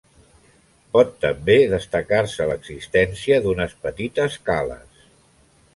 Pot 0.95 1.11
també 1.25 1.57
destacar-se 1.73 2.49
l'existència 2.53 3.39
d'unes 3.45 3.79
petites 3.87 4.41
cales. 4.51 5.07